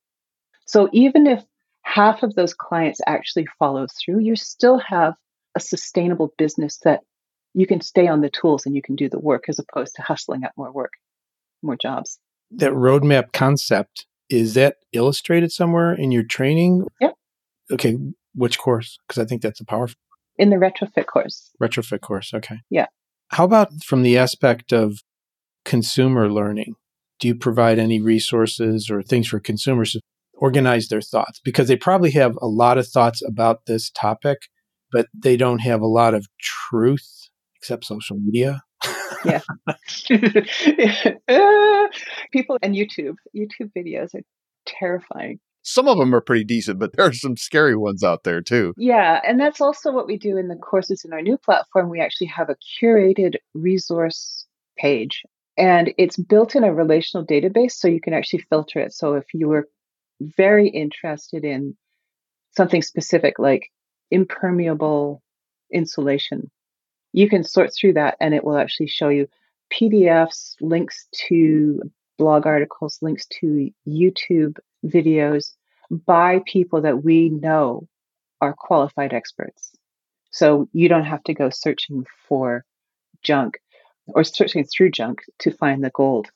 [0.65, 1.43] So even if
[1.93, 5.13] half of those clients actually follow through, you still have
[5.55, 7.01] a sustainable business that
[7.53, 10.01] you can stay on the tools and you can do the work as opposed to
[10.01, 10.93] hustling up more work,
[11.61, 12.19] more jobs
[12.57, 16.87] that roadmap concept is that illustrated somewhere in your training?
[17.01, 17.13] Yep.
[17.71, 17.97] Okay,
[18.35, 18.97] which course?
[19.07, 19.95] Because I think that's a powerful.
[20.37, 21.51] In the retrofit course.
[21.61, 22.33] Retrofit course.
[22.33, 22.59] Okay.
[22.69, 22.87] Yeah.
[23.29, 24.99] How about from the aspect of
[25.65, 26.75] consumer learning?
[27.19, 29.95] Do you provide any resources or things for consumers
[30.33, 31.39] organize their thoughts?
[31.43, 34.37] Because they probably have a lot of thoughts about this topic,
[34.91, 38.61] but they don't have a lot of truth except social media
[39.25, 39.41] yeah.
[41.29, 41.87] Uh,
[42.31, 44.23] people and YouTube, YouTube videos are
[44.65, 45.39] terrifying.
[45.61, 48.73] Some of them are pretty decent, but there are some scary ones out there too.
[48.77, 49.21] Yeah.
[49.25, 51.89] And that's also what we do in the courses in our new platform.
[51.89, 54.45] We actually have a curated resource
[54.77, 55.23] page
[55.57, 58.93] and it's built in a relational database so you can actually filter it.
[58.93, 59.69] So if you were
[60.35, 61.75] very interested in
[62.55, 63.71] something specific like
[64.11, 65.21] impermeable
[65.71, 66.49] insulation
[67.13, 69.27] you can sort through that and it will actually show you
[69.71, 71.81] PDFs, links to
[72.17, 75.53] blog articles, links to YouTube videos
[75.89, 77.87] by people that we know
[78.41, 79.71] are qualified experts.
[80.31, 82.65] So you don't have to go searching for
[83.21, 83.59] junk
[84.07, 86.29] or searching through junk to find the gold.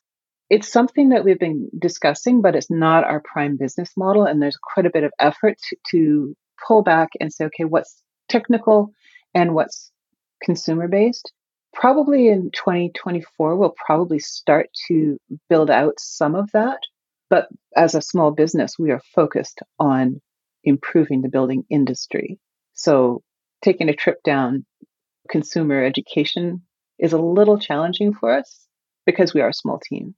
[0.49, 4.23] It's something that we've been discussing, but it's not our prime business model.
[4.23, 8.01] And there's quite a bit of effort to, to pull back and say, okay, what's
[8.29, 8.91] technical
[9.33, 9.91] and what's
[10.43, 11.31] consumer based.
[11.73, 15.17] Probably in 2024, we'll probably start to
[15.49, 16.79] build out some of that.
[17.29, 20.21] But as a small business, we are focused on
[20.63, 22.39] improving the building industry.
[22.73, 23.21] So
[23.61, 24.65] taking a trip down
[25.29, 26.61] consumer education
[26.99, 28.65] is a little challenging for us
[29.05, 30.15] because we are a small team.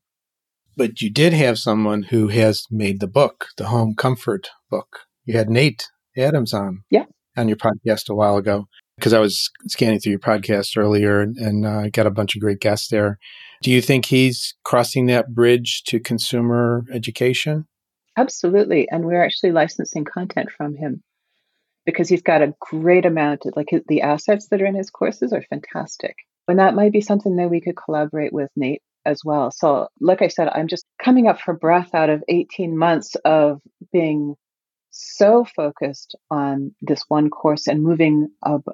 [0.79, 4.99] But you did have someone who has made the book, the home comfort book.
[5.25, 6.83] You had Nate Adams on.
[6.89, 7.03] Yeah.
[7.35, 11.35] On your podcast a while ago because I was scanning through your podcast earlier and,
[11.35, 13.19] and uh, got a bunch of great guests there.
[13.61, 17.67] Do you think he's crossing that bridge to consumer education?
[18.17, 18.87] Absolutely.
[18.89, 21.03] And we're actually licensing content from him.
[21.85, 25.33] because he's got a great amount of like the assets that are in his courses
[25.33, 26.15] are fantastic.
[26.47, 29.51] And that might be something that we could collaborate with Nate as well.
[29.51, 33.61] So, like I said, I'm just coming up for breath out of 18 months of
[33.91, 34.35] being
[34.91, 38.29] so focused on this one course and moving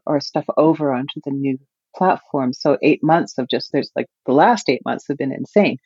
[0.08, 1.58] our stuff over onto the new
[1.96, 2.54] platform.
[2.54, 5.78] So, eight months of just there's like the last eight months have been insane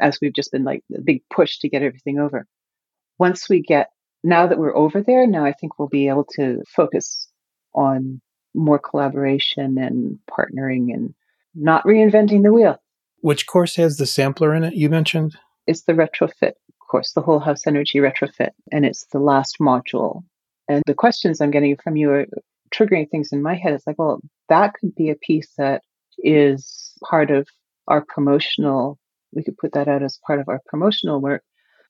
[0.00, 2.46] as we've just been like a big push to get everything over.
[3.18, 3.90] Once we get
[4.24, 7.28] now that we're over there, now I think we'll be able to focus
[7.74, 8.20] on
[8.54, 11.14] more collaboration and partnering and
[11.54, 12.78] not reinventing the wheel.
[13.22, 15.36] Which course has the sampler in it you mentioned?
[15.66, 16.52] It's the retrofit
[16.92, 20.22] course, the whole house energy retrofit, and it's the last module.
[20.68, 22.26] And the questions I'm getting from you are
[22.72, 23.72] triggering things in my head.
[23.72, 25.82] It's like, well, that could be a piece that
[26.18, 27.48] is part of
[27.88, 28.98] our promotional.
[29.32, 31.42] We could put that out as part of our promotional work.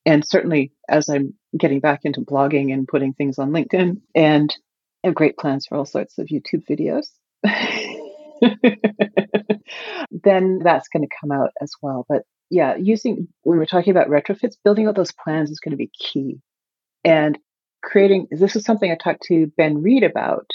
[0.06, 4.56] And certainly, as I'm getting back into blogging and putting things on LinkedIn, and
[5.04, 7.06] have great plans for all sorts of YouTube videos.
[10.10, 12.04] then that's going to come out as well.
[12.08, 15.76] But yeah, using when we're talking about retrofits, building out those plans is going to
[15.76, 16.40] be key.
[17.04, 17.38] And
[17.82, 20.46] creating this is something I talked to Ben Reed about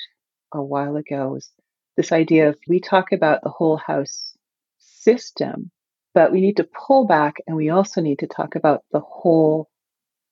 [0.53, 1.49] a while ago was
[1.97, 4.33] this idea of we talk about the whole house
[4.77, 5.71] system,
[6.13, 9.69] but we need to pull back and we also need to talk about the whole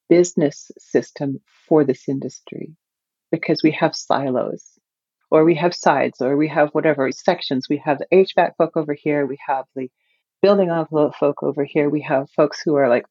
[0.08, 2.76] business system for this industry
[3.32, 4.75] because we have silos
[5.32, 7.68] or we have sides or we have whatever sections.
[7.70, 9.26] We have the HVAC folk over here.
[9.26, 9.90] We have the
[10.42, 11.90] building envelope folk over here.
[11.90, 13.06] We have folks who are like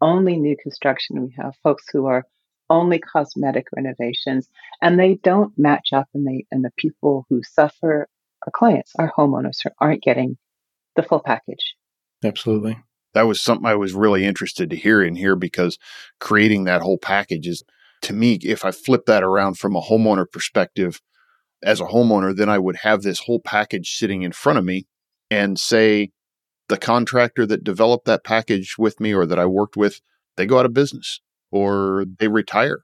[0.00, 1.22] only new construction.
[1.22, 2.24] We have folks who are
[2.68, 4.48] only cosmetic renovations
[4.82, 8.08] and they don't match up and they and the people who suffer
[8.44, 10.36] our clients, our homeowners aren't getting
[10.96, 11.74] the full package.
[12.24, 12.78] Absolutely.
[13.14, 15.78] That was something I was really interested to hear in here because
[16.20, 17.62] creating that whole package is
[18.02, 21.00] to me, if I flip that around from a homeowner perspective,
[21.62, 24.86] as a homeowner, then I would have this whole package sitting in front of me
[25.30, 26.10] and say
[26.68, 30.00] the contractor that developed that package with me or that I worked with,
[30.36, 32.80] they go out of business or they retire.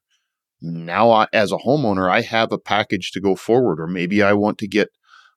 [0.60, 4.32] Now, I, as a homeowner, I have a package to go forward, or maybe I
[4.32, 4.90] want to get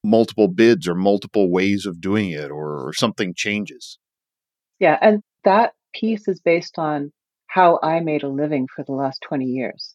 [0.03, 3.97] multiple bids or multiple ways of doing it, or, or something changes.
[4.79, 4.99] Yeah.
[5.01, 7.11] And that piece is based on
[7.47, 9.94] how I made a living for the last 20 years.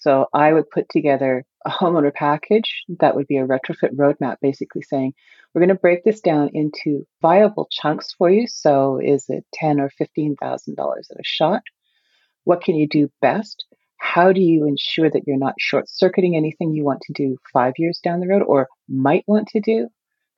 [0.00, 4.80] So I would put together a homeowner package that would be a retrofit roadmap, basically
[4.82, 5.12] saying,
[5.52, 8.46] we're going to break this down into viable chunks for you.
[8.46, 11.62] So is it ten or fifteen thousand dollars at a shot?
[12.44, 13.66] What can you do best?
[13.98, 17.74] How do you ensure that you're not short circuiting anything you want to do five
[17.76, 19.88] years down the road or might want to do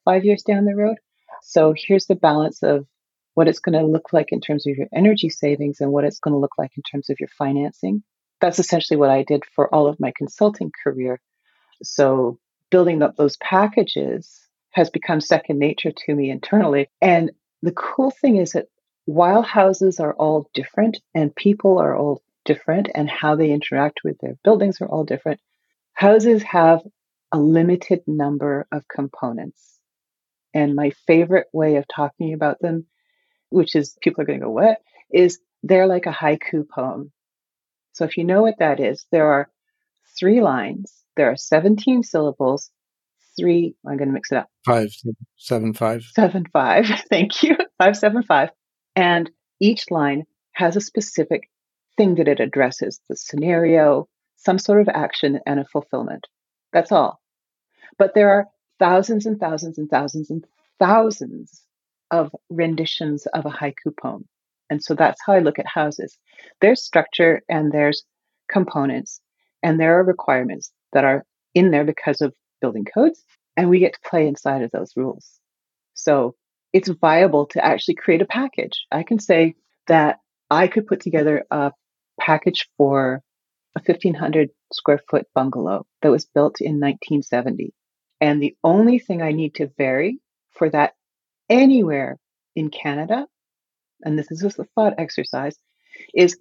[0.05, 0.97] five years down the road?
[1.43, 2.87] So here's the balance of
[3.35, 6.19] what it's going to look like in terms of your energy savings and what it's
[6.19, 8.03] going to look like in terms of your financing
[8.43, 11.21] that's essentially what I did for all of my consulting career.
[11.83, 12.39] So
[12.71, 16.91] building up those packages has become second nature to me internally.
[17.01, 17.31] And
[17.63, 18.67] the cool thing is that
[19.05, 24.19] while houses are all different and people are all different and how they interact with
[24.19, 25.41] their buildings are all different,
[25.93, 26.81] houses have
[27.31, 29.79] a limited number of components.
[30.53, 32.87] And my favorite way of talking about them,
[33.51, 34.79] which is people are going to go, what?
[35.13, 37.13] Is they're like a haiku poem.
[38.03, 39.49] So if you know what that is, there are
[40.19, 42.69] three lines, there are 17 syllables,
[43.39, 44.49] three, I'm going to mix it up.
[44.67, 44.89] Five,
[45.37, 46.03] seven, five.
[46.13, 46.87] Seven, five.
[47.09, 47.57] Thank you.
[47.79, 48.51] Five, seven, five.
[48.97, 51.49] And each line has a specific
[51.97, 56.27] thing that it addresses the scenario, some sort of action, and a fulfillment.
[56.73, 57.21] That's all.
[58.01, 58.47] But there are
[58.81, 60.45] thousands and thousands and thousands and
[60.81, 61.63] thousands
[62.11, 64.25] of renditions of a haiku poem.
[64.73, 66.17] And so that's how I look at houses.
[66.63, 68.05] There's structure and there's
[68.51, 69.21] components,
[69.63, 72.33] and there are requirements that are in there because of
[72.63, 73.23] building codes,
[73.55, 75.39] and we get to play inside of those rules.
[75.93, 76.37] So
[76.73, 78.87] it's viable to actually create a package.
[78.91, 79.57] I can say
[79.89, 81.73] that I could put together a
[82.19, 83.21] package for
[83.77, 87.75] a 1500 square foot bungalow that was built in 1970.
[88.23, 90.19] And the only thing I need to vary
[90.53, 90.95] for that
[91.51, 92.17] anywhere
[92.57, 93.27] in Canada
[94.03, 95.57] and this is just a thought exercise,
[96.15, 96.39] is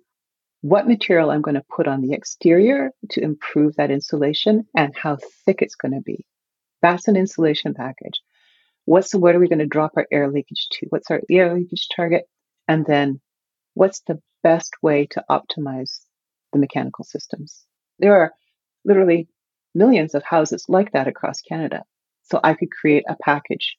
[0.61, 5.17] what material I'm going to put on the exterior to improve that insulation and how
[5.45, 6.25] thick it's going to be.
[6.81, 8.21] That's an insulation package.
[8.85, 10.87] What's the, where are we going to drop our air leakage to?
[10.89, 12.25] What's our air leakage target?
[12.67, 13.19] And then
[13.73, 16.01] what's the best way to optimize
[16.53, 17.65] the mechanical systems?
[17.99, 18.31] There are
[18.85, 19.27] literally
[19.73, 21.83] millions of houses like that across Canada.
[22.23, 23.77] So I could create a package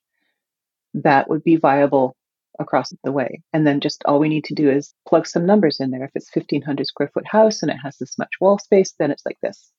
[0.94, 2.16] that would be viable
[2.58, 3.42] across the way.
[3.52, 6.04] And then just all we need to do is plug some numbers in there.
[6.04, 9.24] If it's 1500 square foot house and it has this much wall space, then it's
[9.26, 9.70] like this.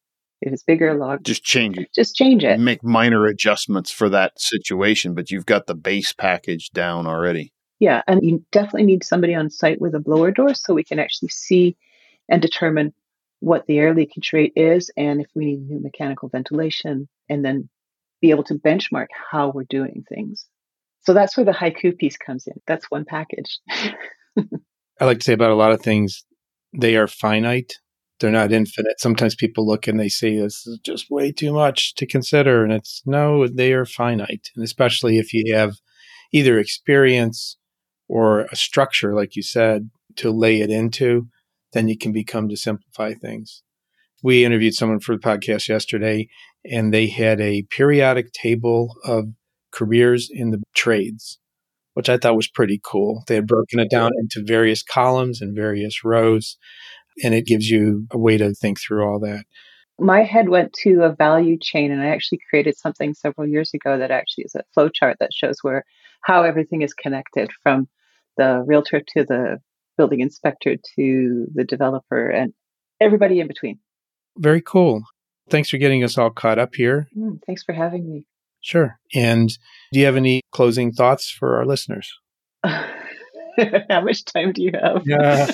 [0.41, 1.87] If it's bigger log, Just change it.
[1.95, 2.59] just change it.
[2.59, 7.53] Make minor adjustments for that situation, but you've got the base package down already.
[7.79, 10.99] Yeah, and you definitely need somebody on site with a blower door so we can
[10.99, 11.77] actually see
[12.29, 12.93] and determine
[13.39, 17.69] what the air leakage rate is and if we need new mechanical ventilation and then
[18.21, 20.45] be able to benchmark how we're doing things.
[21.03, 22.53] So that's where the haiku piece comes in.
[22.65, 23.59] That's one package.
[23.67, 26.23] I like to say about a lot of things,
[26.73, 27.73] they are finite.
[28.19, 28.99] They're not infinite.
[28.99, 32.63] Sometimes people look and they say this is just way too much to consider.
[32.63, 34.49] And it's no, they are finite.
[34.55, 35.73] And especially if you have
[36.31, 37.57] either experience
[38.07, 41.27] or a structure, like you said, to lay it into,
[41.73, 43.63] then you can become to simplify things.
[44.21, 46.29] We interviewed someone for the podcast yesterday
[46.63, 49.25] and they had a periodic table of
[49.73, 51.39] careers in the trades
[51.93, 53.23] which I thought was pretty cool.
[53.27, 56.57] They had broken it down into various columns and various rows,
[57.23, 59.45] and it gives you a way to think through all that.
[59.99, 63.97] My head went to a value chain, and I actually created something several years ago
[63.97, 65.85] that actually is a flow chart that shows where
[66.21, 67.87] how everything is connected from
[68.37, 69.59] the realtor to the
[69.97, 72.53] building inspector to the developer and
[72.99, 73.77] everybody in between.
[74.37, 75.03] Very cool.
[75.51, 77.07] Thanks for getting us all caught up here.
[77.15, 78.25] Mm, thanks for having me.
[78.63, 78.97] Sure.
[79.13, 79.49] And
[79.91, 82.11] do you have any closing thoughts for our listeners?
[82.63, 85.03] How much time do you have?
[85.05, 85.51] Yeah.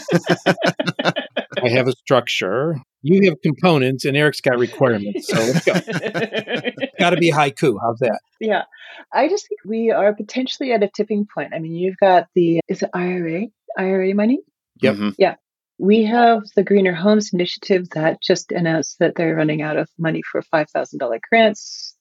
[1.62, 2.78] I have a structure.
[3.02, 5.28] You have components, and Eric's got requirements.
[5.28, 5.74] So let's go.
[7.00, 7.76] got to be haiku.
[7.82, 8.20] How's that?
[8.40, 8.64] Yeah.
[9.14, 11.54] I just think we are potentially at a tipping point.
[11.54, 13.48] I mean, you've got the, is it IRA?
[13.78, 14.40] IRA money?
[14.82, 14.96] Yep.
[14.96, 15.36] Mhm.
[15.82, 20.22] We have the Greener Homes Initiative that just announced that they're running out of money
[20.30, 21.96] for $5,000 grants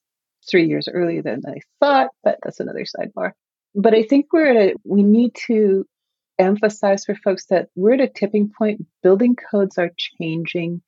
[0.51, 3.33] three years earlier than I thought, but that's another sidebar.
[3.75, 5.87] But I think we're at a, we need to
[6.39, 8.85] emphasize for folks that we're at a tipping point.
[9.03, 10.83] Building codes are changing.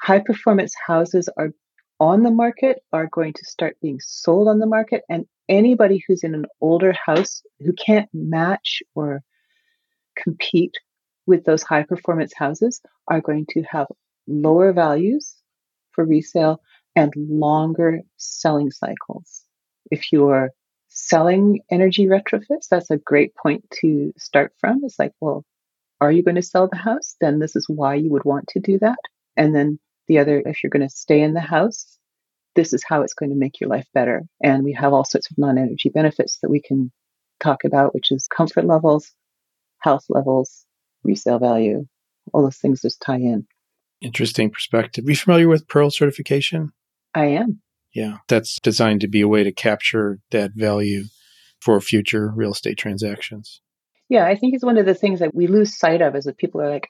[0.00, 1.50] High performance houses are
[2.00, 5.02] on the market, are going to start being sold on the market.
[5.08, 9.22] And anybody who's in an older house who can't match or
[10.16, 10.74] compete
[11.26, 13.86] with those high performance houses are going to have
[14.26, 15.36] lower values
[15.92, 16.60] for resale
[16.94, 19.42] and longer selling cycles.
[19.90, 20.50] If you're
[20.88, 24.80] selling energy retrofits, that's a great point to start from.
[24.84, 25.44] It's like, well,
[26.00, 27.16] are you going to sell the house?
[27.20, 28.98] Then this is why you would want to do that.
[29.36, 29.78] And then
[30.08, 31.98] the other, if you're going to stay in the house,
[32.54, 34.22] this is how it's going to make your life better.
[34.42, 36.92] And we have all sorts of non energy benefits that we can
[37.40, 39.10] talk about, which is comfort levels,
[39.78, 40.64] health levels,
[41.02, 41.86] resale value.
[42.32, 43.46] All those things just tie in.
[44.00, 45.06] Interesting perspective.
[45.06, 46.72] Are you familiar with Pearl certification?
[47.14, 47.60] I am.
[47.94, 51.04] Yeah, that's designed to be a way to capture that value
[51.60, 53.60] for future real estate transactions.
[54.08, 56.38] Yeah, I think it's one of the things that we lose sight of is that
[56.38, 56.88] people are like,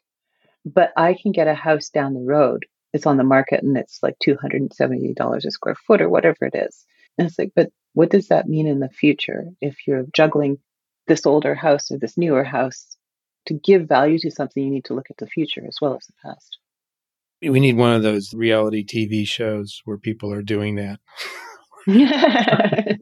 [0.64, 2.66] but I can get a house down the road.
[2.92, 6.84] It's on the market and it's like $270 a square foot or whatever it is.
[7.18, 10.58] And it's like, but what does that mean in the future if you're juggling
[11.06, 12.96] this older house or this newer house?
[13.46, 16.06] To give value to something, you need to look at the future as well as
[16.06, 16.58] the past.
[17.42, 21.00] We need one of those reality TV shows where people are doing that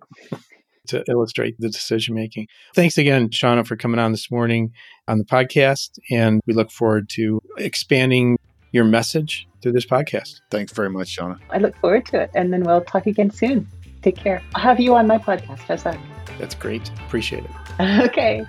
[0.88, 2.48] to illustrate the decision making.
[2.74, 4.72] Thanks again, Shawna, for coming on this morning
[5.08, 5.98] on the podcast.
[6.10, 8.38] And we look forward to expanding
[8.72, 10.40] your message through this podcast.
[10.50, 11.38] Thanks very much, Shawna.
[11.50, 12.30] I look forward to it.
[12.34, 13.68] And then we'll talk again soon.
[14.02, 14.42] Take care.
[14.54, 15.58] I'll have you on my podcast.
[15.60, 15.98] How's that?
[16.38, 16.88] That's great.
[17.06, 17.50] Appreciate it.
[17.80, 18.44] Okay.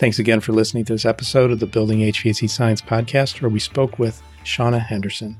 [0.00, 3.60] Thanks again for listening to this episode of the Building HVAC Science podcast, where we
[3.60, 5.36] spoke with Shawna Henderson.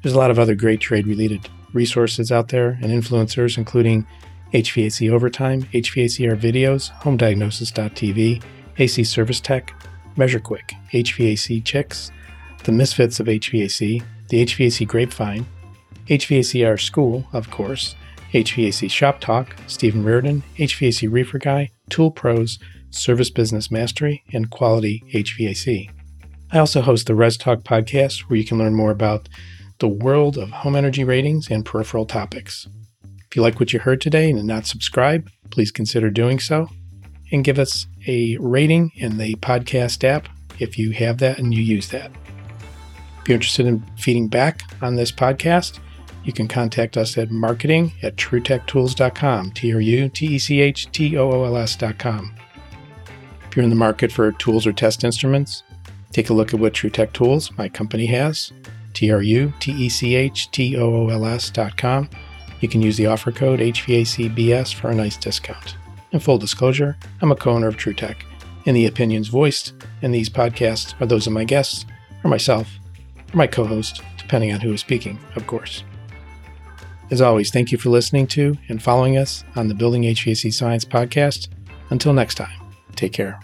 [0.00, 4.06] There's a lot of other great trade related resources out there and influencers, including
[4.54, 8.42] HVAC Overtime, HVACR Videos, HomeDiagnosis.tv,
[8.78, 9.74] AC Service Tech,
[10.16, 12.10] MeasureQuick, HVAC Chicks,
[12.64, 15.44] The Misfits of HVAC, the HVAC Grapevine,
[16.06, 17.94] HVACR School, of course,
[18.32, 22.58] HVAC Shop Talk, Stephen Reardon, HVAC Reefer Guy, Tool Pros,
[22.90, 25.90] Service Business Mastery, and Quality HVAC.
[26.50, 29.28] I also host the Res Talk podcast, where you can learn more about
[29.78, 32.68] the world of home energy ratings and peripheral topics.
[33.28, 36.68] If you like what you heard today and did not subscribe, please consider doing so
[37.32, 40.28] and give us a rating in the podcast app
[40.58, 42.10] if you have that and you use that.
[43.20, 45.78] If you're interested in feeding back on this podcast,
[46.24, 50.90] you can contact us at marketing at trutechtools.com, T R U T E C H
[50.92, 52.34] T O O L S.com.
[53.48, 55.62] If you're in the market for tools or test instruments,
[56.10, 58.52] take a look at what TruTech Tools, my company, has.
[58.94, 62.08] T R U T E C H T O O L S.com.
[62.60, 65.76] You can use the offer code HVACBS for a nice discount.
[66.12, 68.16] In full disclosure, I'm a co owner of TruTech,
[68.66, 71.84] and the opinions voiced in these podcasts are those of my guests,
[72.22, 72.68] or myself,
[73.32, 75.84] or my co host, depending on who is speaking, of course.
[77.12, 80.86] As always, thank you for listening to and following us on the Building HVAC Science
[80.86, 81.48] podcast.
[81.90, 82.58] Until next time,
[82.96, 83.38] take care.